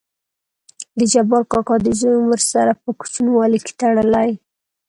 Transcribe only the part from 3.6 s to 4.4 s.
کې تړلى.